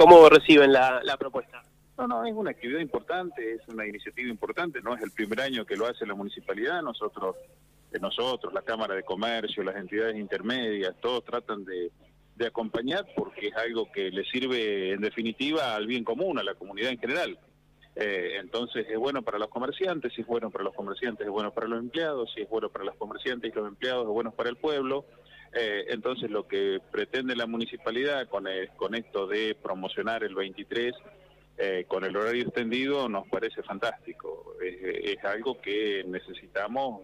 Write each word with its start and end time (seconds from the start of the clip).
¿Cómo 0.00 0.30
reciben 0.30 0.72
la, 0.72 1.02
la 1.04 1.18
propuesta? 1.18 1.62
No, 1.98 2.08
no, 2.08 2.24
es 2.24 2.32
una 2.32 2.52
actividad 2.52 2.80
importante, 2.80 3.52
es 3.52 3.68
una 3.68 3.86
iniciativa 3.86 4.30
importante, 4.30 4.80
no 4.80 4.94
es 4.94 5.02
el 5.02 5.10
primer 5.10 5.42
año 5.42 5.66
que 5.66 5.76
lo 5.76 5.84
hace 5.84 6.06
la 6.06 6.14
municipalidad, 6.14 6.80
nosotros, 6.80 7.36
eh, 7.92 7.98
nosotros, 8.00 8.50
la 8.54 8.62
Cámara 8.62 8.94
de 8.94 9.02
Comercio, 9.02 9.62
las 9.62 9.76
entidades 9.76 10.16
intermedias, 10.16 10.94
todos 11.02 11.22
tratan 11.26 11.66
de, 11.66 11.92
acompañar 12.46 13.06
porque 13.14 13.48
es 13.48 13.56
algo 13.56 13.92
que 13.92 14.10
le 14.10 14.24
sirve 14.24 14.92
en 14.92 15.02
definitiva 15.02 15.74
al 15.74 15.86
bien 15.86 16.02
común, 16.02 16.38
a 16.38 16.42
la 16.42 16.54
comunidad 16.54 16.92
en 16.92 16.98
general. 16.98 17.38
Eh, 17.94 18.38
entonces 18.40 18.86
es 18.88 18.96
bueno 18.96 19.20
para 19.20 19.38
los 19.38 19.50
comerciantes, 19.50 20.14
si 20.14 20.22
es 20.22 20.26
bueno 20.26 20.50
para 20.50 20.64
los 20.64 20.72
comerciantes 20.72 21.26
es 21.26 21.30
bueno 21.30 21.52
para 21.52 21.68
los 21.68 21.78
empleados, 21.78 22.32
si 22.34 22.40
es 22.40 22.48
bueno 22.48 22.70
para 22.70 22.86
los 22.86 22.94
comerciantes 22.94 23.52
y 23.52 23.54
los 23.54 23.68
empleados 23.68 24.04
es 24.04 24.08
bueno 24.14 24.30
para 24.30 24.48
el 24.48 24.56
pueblo. 24.56 25.04
Eh, 25.52 25.86
entonces 25.88 26.30
lo 26.30 26.46
que 26.46 26.80
pretende 26.92 27.34
la 27.34 27.46
municipalidad 27.46 28.28
con, 28.28 28.46
con 28.76 28.94
esto 28.94 29.26
de 29.26 29.56
promocionar 29.56 30.22
el 30.22 30.34
23 30.34 30.94
eh, 31.58 31.84
con 31.88 32.04
el 32.04 32.16
horario 32.16 32.44
extendido 32.44 33.08
nos 33.08 33.28
parece 33.28 33.62
fantástico. 33.62 34.54
Es, 34.62 35.22
algo 35.24 35.60
que 35.60 36.04
necesitamos, 36.06 37.02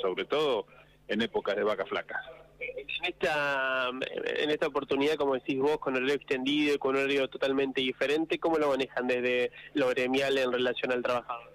sobre 0.00 0.24
todo 0.24 0.66
en 1.08 1.22
épocas 1.22 1.56
de 1.56 1.64
vacas 1.64 1.88
flacas. 1.88 2.22
En 2.60 3.04
esta, 3.04 3.90
en 3.90 4.50
esta 4.50 4.68
oportunidad, 4.68 5.16
como 5.16 5.34
decís 5.34 5.58
vos, 5.58 5.78
con 5.78 5.96
horario 5.96 6.14
extendido 6.14 6.74
y 6.74 6.78
con 6.78 6.96
horario 6.96 7.28
totalmente 7.28 7.80
diferente, 7.80 8.38
¿cómo 8.38 8.58
lo 8.58 8.68
manejan 8.68 9.06
desde 9.08 9.50
lo 9.74 9.88
gremial 9.88 10.38
en 10.38 10.52
relación 10.52 10.92
al 10.92 11.02
trabajador? 11.02 11.51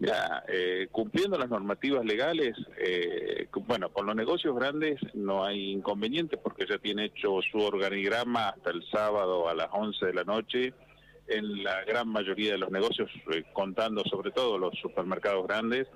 Ya, 0.00 0.42
eh, 0.48 0.88
cumpliendo 0.90 1.36
las 1.36 1.50
normativas 1.50 2.06
legales, 2.06 2.56
eh, 2.78 3.48
bueno, 3.66 3.90
con 3.90 4.06
los 4.06 4.16
negocios 4.16 4.56
grandes 4.56 4.98
no 5.12 5.44
hay 5.44 5.72
inconveniente 5.72 6.38
porque 6.38 6.64
ya 6.66 6.78
tiene 6.78 7.04
hecho 7.04 7.38
su 7.42 7.58
organigrama 7.58 8.48
hasta 8.48 8.70
el 8.70 8.82
sábado 8.90 9.46
a 9.46 9.54
las 9.54 9.68
11 9.70 10.06
de 10.06 10.14
la 10.14 10.24
noche. 10.24 10.72
En 11.28 11.62
la 11.62 11.84
gran 11.84 12.08
mayoría 12.08 12.52
de 12.52 12.58
los 12.58 12.70
negocios, 12.70 13.10
eh, 13.30 13.44
contando 13.52 14.02
sobre 14.04 14.30
todo 14.30 14.56
los 14.56 14.74
supermercados 14.80 15.46
grandes, 15.46 15.86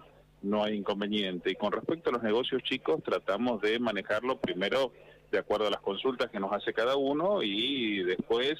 no 0.43 0.63
hay 0.63 0.75
inconveniente. 0.75 1.53
Y 1.53 1.55
con 1.55 1.73
respecto 1.73 2.11
a 2.11 2.13
los 2.13 2.23
negocios 2.23 2.63
chicos, 2.63 3.03
tratamos 3.03 3.63
de 3.63 3.79
manejarlo 3.79 4.39
primero 4.39 4.93
de 5.33 5.39
acuerdo 5.39 5.69
a 5.69 5.71
las 5.71 5.81
consultas 5.81 6.31
que 6.31 6.39
nos 6.39 6.53
hace 6.53 6.75
cada 6.75 6.97
uno 6.97 7.43
y 7.43 8.03
después 8.03 8.55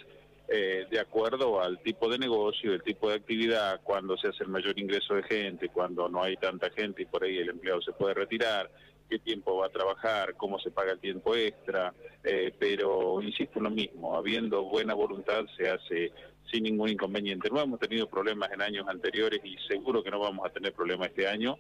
eh, 0.49 0.87
de 0.91 1.01
acuerdo 1.01 1.61
al 1.61 1.81
tipo 1.81 2.09
de 2.09 2.19
negocio, 2.19 2.73
el 2.73 2.83
tipo 2.83 3.09
de 3.09 3.17
actividad, 3.17 3.81
cuando 3.83 4.17
se 4.17 4.29
hace 4.29 4.45
el 4.45 4.51
mayor 4.51 4.79
ingreso 4.79 5.15
de 5.15 5.23
gente, 5.23 5.71
cuando 5.71 6.09
no 6.09 6.23
hay 6.23 6.37
tanta 6.37 6.71
gente 6.71 7.03
y 7.03 7.07
por 7.07 7.25
ahí 7.25 7.39
el 7.39 7.49
empleado 7.49 7.81
se 7.81 7.93
puede 7.93 8.15
retirar, 8.15 8.71
qué 9.09 9.19
tiempo 9.19 9.57
va 9.57 9.67
a 9.67 9.71
trabajar, 9.71 10.35
cómo 10.37 10.59
se 10.59 10.71
paga 10.71 10.93
el 10.93 11.01
tiempo 11.01 11.35
extra, 11.35 11.95
eh, 12.23 12.55
pero 12.59 13.23
insisto 13.23 13.59
en 13.59 13.65
lo 13.65 13.71
mismo, 13.71 14.17
habiendo 14.17 14.65
buena 14.65 14.95
voluntad 14.95 15.45
se 15.57 15.69
hace 15.69 16.13
sin 16.51 16.65
ningún 16.65 16.91
inconveniente. 16.91 17.49
No 17.51 17.61
hemos 17.61 17.81
tenido 17.81 18.09
problemas 18.09 18.51
en 18.53 18.63
años 18.63 18.87
anteriores 18.89 19.41
y 19.45 19.57
seguro 19.67 20.03
que 20.03 20.11
no 20.11 20.21
vamos 20.21 20.47
a 20.47 20.51
tener 20.51 20.73
problemas 20.73 21.09
este 21.09 21.27
año 21.27 21.57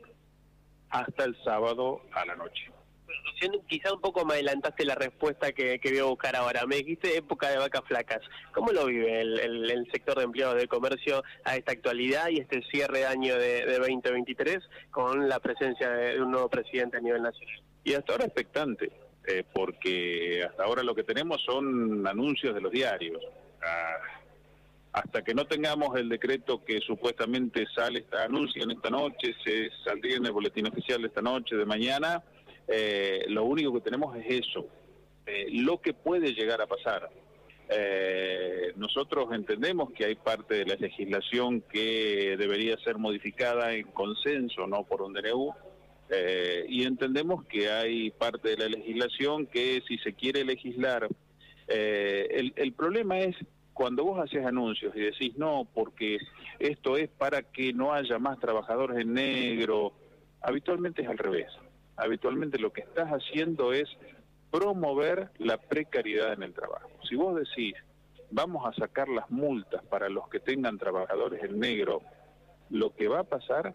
hasta 0.91 1.25
el 1.25 1.37
sábado 1.43 2.03
a 2.12 2.25
la 2.27 2.37
noche. 2.37 2.73
Quizá 3.67 3.93
un 3.93 4.01
poco 4.01 4.25
me 4.25 4.34
adelantaste 4.34 4.84
la 4.84 4.95
respuesta 4.95 5.53
que, 5.53 5.79
que 5.79 5.91
voy 5.91 5.98
a 5.98 6.05
buscar 6.05 6.37
ahora. 6.37 6.67
Me 6.67 6.77
dijiste 6.77 7.17
época 7.17 7.51
de 7.51 7.59
vacas 7.59 7.83
flacas. 7.87 8.21
¿Cómo 8.53 8.73
lo 8.73 8.87
vive 8.87 9.21
el, 9.21 9.89
sector 9.93 10.19
de 10.19 10.25
empleados 10.25 10.56
de 10.56 10.67
comercio 10.67 11.23
a 11.45 11.56
esta 11.56 11.73
actualidad 11.73 12.29
y 12.29 12.39
este 12.39 12.62
cierre 12.71 13.01
de 13.01 13.06
año 13.06 13.37
de, 13.37 13.65
2023 13.79 14.59
con 14.91 15.29
la 15.29 15.39
presencia 15.41 15.91
de 15.91 16.21
un 16.21 16.31
nuevo 16.31 16.48
presidente 16.48 16.97
a 16.97 17.01
nivel 17.01 17.23
nacional? 17.23 17.62
Y 17.84 17.95
hasta 17.95 18.12
ahora 18.12 18.25
expectante, 18.25 18.91
eh, 19.27 19.45
porque 19.53 20.43
hasta 20.49 20.65
ahora 20.65 20.83
lo 20.83 20.95
que 20.95 21.05
tenemos 21.05 21.43
son 21.45 22.06
anuncios 22.06 22.55
de 22.55 22.61
los 22.61 22.73
diarios. 22.73 23.23
Ah, 23.62 23.97
hasta 24.95 25.23
que 25.23 25.34
no 25.34 25.45
tengamos 25.47 25.97
el 25.97 26.09
decreto 26.09 26.65
que 26.65 26.78
supuestamente 26.78 27.67
sale, 27.75 28.06
en 28.09 28.71
esta 28.71 28.91
noche, 28.91 29.34
se 29.45 29.69
saldría 29.84 30.17
en 30.17 30.27
el 30.27 30.33
boletín 30.33 30.69
oficial 30.69 31.03
de 31.03 31.09
esta 31.09 31.21
noche, 31.21 31.56
de 31.56 31.67
mañana, 31.67 32.22
eh, 32.69 33.25
lo 33.28 33.44
único 33.44 33.72
que 33.75 33.80
tenemos 33.80 34.16
es 34.16 34.47
eso, 34.47 34.66
eh, 35.26 35.47
lo 35.50 35.80
que 35.80 35.94
puede 35.94 36.32
llegar 36.34 36.60
a 36.60 36.66
pasar. 36.66 37.10
Eh, 37.69 38.72
nosotros 38.76 39.28
entendemos 39.32 39.91
que 39.92 40.04
hay 40.04 40.14
parte 40.16 40.54
de 40.54 40.66
la 40.66 40.75
legislación 40.75 41.62
que 41.62 42.36
debería 42.38 42.76
ser 42.78 42.98
modificada 42.98 43.72
en 43.75 43.86
consenso, 43.88 44.66
no 44.66 44.84
por 44.84 45.02
un 45.02 45.12
DNU, 45.12 45.52
y 46.69 46.84
entendemos 46.84 47.44
que 47.47 47.70
hay 47.70 48.10
parte 48.10 48.50
de 48.50 48.56
la 48.56 48.69
legislación 48.69 49.46
que 49.46 49.82
si 49.88 49.98
se 49.98 50.12
quiere 50.12 50.44
legislar, 50.44 51.08
el, 51.66 52.52
el 52.54 52.72
problema 52.75 53.19
es 53.19 53.34
cuando 53.72 54.04
vos 54.04 54.20
haces 54.20 54.46
anuncios 54.46 54.94
y 54.94 55.00
decís 55.00 55.36
no, 55.36 55.66
porque 55.75 56.19
esto 56.60 56.96
es 56.96 57.08
para 57.08 57.42
que 57.42 57.72
no 57.72 57.92
haya 57.92 58.19
más 58.19 58.38
trabajadores 58.38 58.98
en 58.98 59.14
negro, 59.14 59.92
habitualmente 60.41 61.02
es 61.02 61.08
al 61.08 61.19
revés. 61.19 61.48
Habitualmente 61.97 62.59
lo 62.59 62.72
que 62.72 62.82
estás 62.82 63.09
haciendo 63.10 63.72
es 63.72 63.88
promover 64.50 65.31
la 65.38 65.59
precariedad 65.59 66.32
en 66.32 66.43
el 66.43 66.55
trabajo. 66.55 66.91
Si 67.09 67.16
vos 67.16 67.37
decís, 67.37 67.75
vamos 68.31 68.66
a 68.66 68.72
sacar 68.72 69.09
las 69.09 69.31
multas 69.31 69.84
para 69.84 70.09
los 70.09 70.28
que 70.28 70.41
tengan 70.41 70.78
trabajadores 70.78 71.43
en 71.43 71.59
negro, 71.59 72.03
lo 72.71 72.94
que 72.94 73.09
va 73.09 73.21
a 73.21 73.25
pasar, 73.25 73.75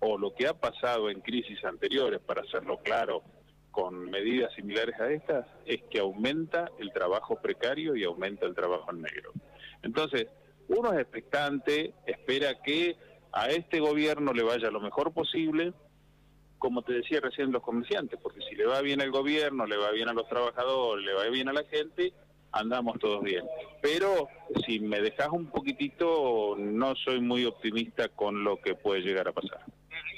o 0.00 0.18
lo 0.18 0.34
que 0.34 0.46
ha 0.46 0.54
pasado 0.54 1.08
en 1.10 1.20
crisis 1.20 1.64
anteriores, 1.64 2.20
para 2.20 2.42
hacerlo 2.42 2.78
claro, 2.78 3.22
con 3.70 4.10
medidas 4.10 4.54
similares 4.54 4.98
a 5.00 5.10
estas 5.10 5.46
es 5.66 5.82
que 5.90 5.98
aumenta 5.98 6.70
el 6.78 6.92
trabajo 6.92 7.36
precario 7.36 7.94
y 7.94 8.04
aumenta 8.04 8.46
el 8.46 8.54
trabajo 8.54 8.90
en 8.90 9.02
negro. 9.02 9.32
Entonces, 9.82 10.28
uno 10.68 10.92
es 10.94 11.00
expectante, 11.00 11.92
espera 12.06 12.60
que 12.62 12.96
a 13.32 13.48
este 13.48 13.80
gobierno 13.80 14.32
le 14.32 14.42
vaya 14.42 14.70
lo 14.70 14.80
mejor 14.80 15.12
posible, 15.12 15.74
como 16.58 16.82
te 16.82 16.94
decía 16.94 17.20
recién 17.20 17.52
los 17.52 17.62
comerciantes, 17.62 18.18
porque 18.22 18.40
si 18.48 18.54
le 18.54 18.66
va 18.66 18.80
bien 18.80 19.00
al 19.00 19.10
gobierno, 19.10 19.66
le 19.66 19.76
va 19.76 19.90
bien 19.90 20.08
a 20.08 20.12
los 20.12 20.28
trabajadores, 20.28 21.04
le 21.04 21.14
va 21.14 21.24
bien 21.28 21.48
a 21.48 21.52
la 21.52 21.64
gente, 21.64 22.12
andamos 22.52 22.98
todos 22.98 23.22
bien. 23.22 23.44
Pero 23.82 24.28
si 24.66 24.80
me 24.80 25.00
dejas 25.00 25.28
un 25.30 25.46
poquitito, 25.46 26.56
no 26.58 26.94
soy 26.96 27.20
muy 27.20 27.44
optimista 27.44 28.08
con 28.08 28.44
lo 28.44 28.60
que 28.60 28.74
puede 28.74 29.00
llegar 29.00 29.28
a 29.28 29.32
pasar 29.32 29.60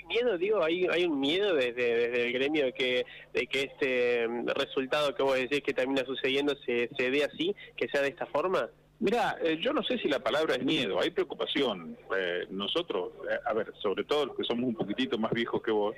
miedo, 0.08 0.38
digo, 0.38 0.64
hay, 0.64 0.86
hay 0.86 1.04
un 1.04 1.20
miedo 1.20 1.54
desde, 1.54 2.26
el 2.26 2.32
gremio 2.32 2.64
de 2.64 2.72
que, 2.72 3.06
de 3.32 3.46
que 3.46 3.62
este 3.64 4.26
mm, 4.26 4.48
resultado 4.48 5.14
que 5.14 5.22
vos 5.22 5.36
decís 5.36 5.62
que 5.62 5.74
termina 5.74 6.04
sucediendo 6.04 6.56
se, 6.64 6.88
se 6.96 7.10
dé 7.10 7.24
así, 7.24 7.54
que 7.76 7.88
sea 7.88 8.02
de 8.02 8.08
esta 8.08 8.26
forma? 8.26 8.68
Mira, 9.00 9.36
eh, 9.40 9.58
yo 9.62 9.72
no 9.72 9.82
sé 9.84 9.98
si 9.98 10.08
la 10.08 10.18
palabra 10.18 10.56
es 10.56 10.64
miedo, 10.64 11.00
hay 11.00 11.10
preocupación. 11.10 11.96
Eh, 12.16 12.46
nosotros, 12.50 13.12
eh, 13.30 13.38
a 13.46 13.52
ver, 13.52 13.72
sobre 13.80 14.02
todo 14.02 14.26
los 14.26 14.36
que 14.36 14.42
somos 14.42 14.64
un 14.64 14.74
poquitito 14.74 15.18
más 15.18 15.30
viejos 15.32 15.62
que 15.62 15.70
vos, 15.70 15.94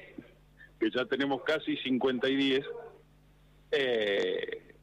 que 0.80 0.90
ya 0.90 1.04
tenemos 1.04 1.42
casi 1.42 1.76
50 1.76 2.28
y 2.28 2.36
10, 2.36 2.66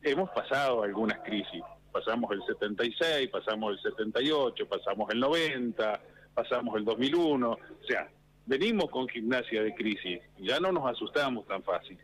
hemos 0.04 0.30
pasado 0.30 0.84
algunas 0.84 1.20
crisis. 1.20 1.64
Pasamos 1.92 2.32
el 2.32 2.44
76, 2.46 3.30
pasamos 3.30 3.74
el 3.74 3.92
78, 3.92 4.68
pasamos 4.68 5.10
el 5.12 5.20
90, 5.20 6.02
pasamos 6.34 6.76
el 6.78 6.86
2001. 6.86 7.50
O 7.50 7.60
sea, 7.88 8.10
venimos 8.46 8.90
con 8.90 9.08
gimnasia 9.08 9.64
de 9.64 9.74
crisis, 9.74 10.20
ya 10.38 10.60
no 10.60 10.72
nos 10.72 10.90
asustamos 10.90 11.46
tan 11.48 11.64
fácil. 11.64 11.98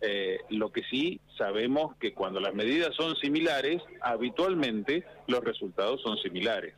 Eh, 0.00 0.40
lo 0.50 0.70
que 0.70 0.82
sí 0.84 1.20
sabemos 1.38 1.96
que 1.96 2.12
cuando 2.12 2.38
las 2.38 2.54
medidas 2.54 2.94
son 2.94 3.16
similares, 3.16 3.82
habitualmente 4.02 5.04
los 5.26 5.42
resultados 5.42 6.02
son 6.02 6.18
similares. 6.18 6.74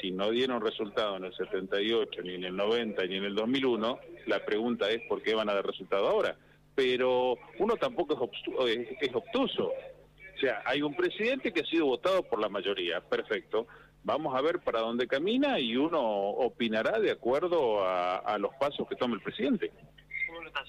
Si 0.00 0.10
no 0.10 0.30
dieron 0.30 0.60
resultado 0.60 1.16
en 1.16 1.24
el 1.24 1.34
78, 1.34 2.22
ni 2.22 2.34
en 2.34 2.44
el 2.44 2.56
90, 2.56 3.04
ni 3.06 3.16
en 3.16 3.24
el 3.24 3.34
2001, 3.34 3.98
la 4.26 4.44
pregunta 4.44 4.90
es 4.90 5.02
por 5.08 5.22
qué 5.22 5.34
van 5.34 5.48
a 5.48 5.54
dar 5.54 5.66
resultado 5.66 6.08
ahora. 6.08 6.36
Pero 6.74 7.36
uno 7.58 7.76
tampoco 7.76 8.30
es, 8.66 8.88
es 9.00 9.14
obtuso. 9.14 9.66
O 9.66 10.40
sea, 10.40 10.62
hay 10.64 10.82
un 10.82 10.94
presidente 10.94 11.52
que 11.52 11.60
ha 11.60 11.66
sido 11.66 11.86
votado 11.86 12.22
por 12.22 12.40
la 12.40 12.48
mayoría, 12.48 13.00
perfecto 13.00 13.66
vamos 14.04 14.34
a 14.34 14.40
ver 14.40 14.60
para 14.60 14.80
dónde 14.80 15.06
camina 15.06 15.58
y 15.58 15.76
uno 15.76 16.00
opinará 16.00 16.98
de 16.98 17.10
acuerdo 17.10 17.84
a, 17.86 18.36
los 18.38 18.54
pasos 18.54 18.88
que 18.88 18.96
tome 18.96 19.14
el 19.14 19.20
presidente 19.20 19.70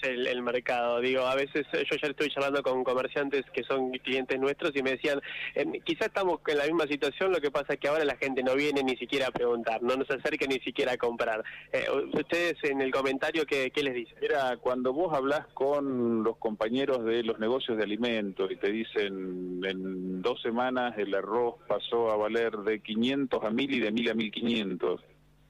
el, 0.02 0.42
mercado? 0.42 1.00
Digo, 1.00 1.22
a 1.22 1.36
veces 1.36 1.66
eh, 1.74 1.84
yo 1.90 1.98
ya 2.02 2.08
estoy 2.10 2.30
charlando 2.30 2.62
con 2.64 2.84
comerciantes 2.84 3.44
que 3.54 3.64
son 3.64 3.92
clientes 3.92 4.40
nuestros 4.40 4.72
y 4.76 4.84
me 4.84 4.92
decían, 4.92 5.22
eh, 5.56 5.66
quizás 5.84 6.08
estamos 6.08 6.40
en 6.48 6.58
la 6.58 6.66
misma 6.66 6.88
situación, 6.88 7.32
lo 7.32 7.40
que 7.40 7.52
pasa 7.52 7.74
es 7.74 7.80
que 7.80 7.88
ahora 7.88 8.06
la 8.06 8.16
gente 8.18 8.44
no 8.44 8.56
viene 8.56 8.84
ni 8.84 8.96
siquiera 8.98 9.28
a 9.28 9.32
preguntar, 9.32 9.82
no 9.82 9.96
nos 9.96 10.10
acerca 10.10 10.46
ni 10.48 10.60
siquiera 10.60 10.94
a 10.94 10.98
comprar. 10.98 11.44
Eh, 11.72 11.86
ustedes 12.14 12.56
en 12.64 12.82
el 12.82 12.92
comentario, 12.92 13.46
¿qué, 13.46 13.72
¿qué, 13.72 13.84
les 13.84 13.94
dicen? 13.94 14.18
Mira, 14.22 14.58
cuando 14.58 14.94
vos 14.94 15.14
hablas 15.16 15.48
con 15.54 16.24
los 16.24 16.38
compañeros 16.38 17.06
de 17.06 17.24
los 17.24 17.40
negocios 17.40 17.78
de 17.78 17.84
alimentos 17.84 18.52
y 18.52 18.56
te 18.56 18.72
dicen 18.72 19.62
en 19.64 20.22
dos 20.22 20.42
semanas 20.42 20.98
el 20.98 21.14
arroz 21.14 21.56
pasó 21.68 22.12
a 22.12 22.18
valer 22.18 22.58
de 22.58 22.82
500 22.82 23.44
a 23.44 23.50
1000 23.50 23.74
y 23.74 23.80
de 23.80 23.92
1000 23.92 24.10
a 24.10 24.14
1500 24.14 25.02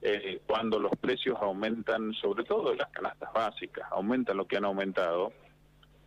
eh, 0.06 0.42
cuando 0.46 0.78
los 0.78 0.92
precios 1.00 1.38
aumentan, 1.40 2.12
sobre 2.12 2.44
todo 2.44 2.72
en 2.72 2.78
las 2.78 2.90
canastas 2.90 3.32
básicas, 3.32 3.88
aumentan 3.90 4.36
lo 4.36 4.46
que 4.46 4.58
han 4.58 4.66
aumentado, 4.66 5.32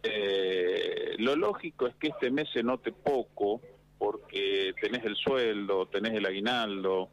eh, 0.04 1.16
lo 1.18 1.36
lógico 1.36 1.88
es 1.88 1.96
que 1.96 2.10
este 2.10 2.30
mes 2.30 2.48
se 2.54 2.62
note 2.62 2.92
poco 2.92 3.60
porque 3.98 4.76
tenés 4.80 5.04
el 5.04 5.16
sueldo, 5.16 5.88
tenés 5.88 6.14
el 6.14 6.28
aguinaldo, 6.28 7.10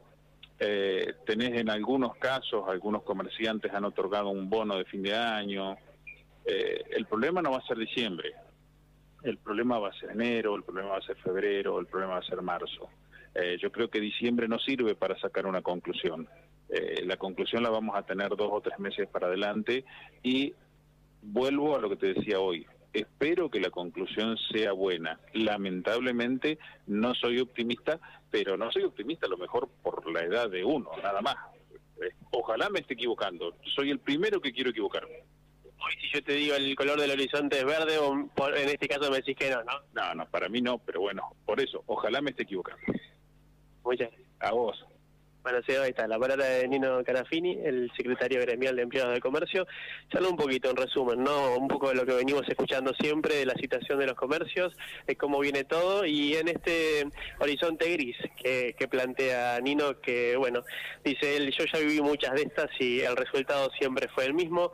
eh, 0.59 1.15
tenés 1.25 1.59
en 1.59 1.71
algunos 1.71 2.15
casos, 2.17 2.65
algunos 2.69 3.01
comerciantes 3.01 3.73
han 3.73 3.85
otorgado 3.85 4.29
un 4.29 4.47
bono 4.47 4.77
de 4.77 4.85
fin 4.85 5.01
de 5.01 5.15
año. 5.15 5.75
Eh, 6.45 6.83
el 6.91 7.07
problema 7.07 7.41
no 7.41 7.51
va 7.51 7.57
a 7.57 7.67
ser 7.67 7.77
diciembre, 7.77 8.33
el 9.23 9.39
problema 9.39 9.79
va 9.79 9.89
a 9.89 9.99
ser 9.99 10.11
enero, 10.11 10.55
el 10.55 10.63
problema 10.63 10.89
va 10.89 10.97
a 10.97 11.01
ser 11.01 11.17
febrero, 11.17 11.79
el 11.79 11.87
problema 11.87 12.13
va 12.13 12.19
a 12.19 12.29
ser 12.29 12.43
marzo. 12.43 12.89
Eh, 13.33 13.57
yo 13.59 13.71
creo 13.71 13.89
que 13.89 13.99
diciembre 13.99 14.47
no 14.47 14.59
sirve 14.59 14.95
para 14.95 15.19
sacar 15.19 15.45
una 15.45 15.61
conclusión. 15.61 16.29
Eh, 16.69 17.03
la 17.05 17.17
conclusión 17.17 17.63
la 17.63 17.69
vamos 17.69 17.95
a 17.95 18.03
tener 18.03 18.29
dos 18.29 18.49
o 18.51 18.61
tres 18.61 18.79
meses 18.79 19.07
para 19.07 19.27
adelante 19.27 19.85
y 20.23 20.53
vuelvo 21.21 21.75
a 21.75 21.79
lo 21.79 21.89
que 21.89 21.95
te 21.95 22.13
decía 22.13 22.39
hoy. 22.39 22.65
Espero 22.93 23.49
que 23.49 23.59
la 23.59 23.69
conclusión 23.69 24.37
sea 24.51 24.71
buena. 24.71 25.19
Lamentablemente 25.33 26.57
no 26.87 27.13
soy 27.13 27.39
optimista, 27.39 27.99
pero 28.31 28.55
no 28.55 28.71
soy 28.71 28.83
optimista 28.83 29.27
a 29.27 29.29
lo 29.29 29.37
mejor 29.37 29.69
por 29.83 30.09
la 30.11 30.21
edad 30.21 30.49
de 30.49 30.63
uno, 30.63 30.89
nada 31.03 31.21
más. 31.21 31.35
Eh, 32.01 32.11
ojalá 32.31 32.69
me 32.69 32.79
esté 32.79 32.93
equivocando. 32.93 33.57
Soy 33.75 33.91
el 33.91 33.99
primero 33.99 34.41
que 34.41 34.53
quiero 34.53 34.69
equivocarme. 34.69 35.23
Hoy 35.77 35.93
si 36.01 36.09
yo 36.13 36.23
te 36.23 36.33
digo 36.33 36.55
el 36.55 36.73
color 36.75 36.99
del 36.99 37.11
horizonte 37.11 37.59
es 37.59 37.65
verde, 37.65 37.97
o 37.97 38.13
en 38.13 38.69
este 38.69 38.87
caso 38.87 39.11
me 39.11 39.17
decís 39.17 39.35
que 39.35 39.51
no, 39.51 39.61
¿no? 39.63 39.73
No, 39.93 40.15
no, 40.15 40.25
para 40.29 40.47
mí 40.47 40.61
no, 40.61 40.79
pero 40.79 41.01
bueno, 41.01 41.35
por 41.45 41.59
eso, 41.59 41.83
ojalá 41.87 42.21
me 42.21 42.31
esté 42.31 42.43
equivocando. 42.43 42.81
Muchas 43.83 44.09
gracias. 44.09 44.29
A 44.39 44.51
vos. 44.51 44.85
Bueno, 45.45 45.59
sí, 45.63 45.75
ahí 45.75 45.91
está, 45.91 46.07
la 46.07 46.17
palabra 46.17 46.43
de 46.43 46.67
Nino 46.67 47.03
Carafini, 47.03 47.59
el 47.63 47.91
secretario 47.95 48.41
gremial 48.41 48.75
de 48.75 48.81
empleados 48.81 49.13
de 49.13 49.19
comercio. 49.19 49.67
Charla 50.09 50.29
un 50.29 50.37
poquito, 50.37 50.71
en 50.71 50.75
resumen, 50.75 51.23
¿no? 51.23 51.55
Un 51.55 51.67
poco 51.67 51.89
de 51.89 51.93
lo 51.93 52.03
que 52.03 52.13
venimos 52.13 52.49
escuchando 52.49 52.95
siempre, 52.99 53.35
de 53.35 53.45
la 53.45 53.53
situación 53.53 53.99
de 53.99 54.07
los 54.07 54.15
comercios, 54.15 54.75
de 55.05 55.15
cómo 55.15 55.37
viene 55.37 55.63
todo, 55.63 56.03
y 56.03 56.33
en 56.33 56.47
este 56.47 57.05
horizonte 57.37 57.91
gris 57.91 58.17
que, 58.41 58.75
que 58.75 58.87
plantea 58.87 59.59
Nino, 59.59 60.01
que, 60.01 60.35
bueno, 60.35 60.63
dice 61.03 61.37
él, 61.37 61.51
yo 61.51 61.63
ya 61.71 61.77
viví 61.77 62.01
muchas 62.01 62.33
de 62.33 62.41
estas 62.41 62.71
y 62.79 63.01
el 63.01 63.15
resultado 63.15 63.69
siempre 63.77 64.07
fue 64.07 64.25
el 64.25 64.33
mismo, 64.33 64.71